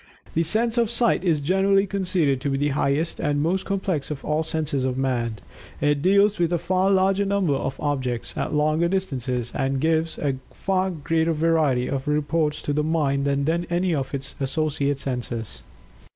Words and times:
The 0.33 0.41
sense 0.41 0.79
of 0.79 0.89
Sight 0.89 1.23
is 1.23 1.41
generally 1.41 1.85
conceded 1.85 2.41
to 2.41 2.49
be 2.49 2.57
the 2.57 2.67
highest 2.69 3.19
and 3.19 3.39
most 3.39 3.65
complex 3.67 4.09
of 4.09 4.25
all 4.25 4.41
the 4.41 4.47
senses 4.47 4.83
of 4.83 4.97
Man. 4.97 5.35
It 5.79 6.01
deals 6.01 6.39
with 6.39 6.51
a 6.51 6.57
far 6.57 6.89
larger 6.89 7.23
number 7.23 7.53
of 7.53 7.79
objects 7.79 8.35
at 8.35 8.51
longer 8.51 8.87
distances 8.87 9.51
and 9.53 9.79
gives 9.79 10.17
a 10.17 10.37
far 10.49 10.89
greater 10.89 11.33
variety 11.33 11.87
of 11.87 12.07
reports 12.07 12.63
to 12.63 12.73
the 12.73 12.81
mind 12.83 13.25
than 13.25 13.67
any 13.69 13.93
of 13.93 14.15
its 14.15 14.35
associate 14.39 14.97
senses. 14.97 15.61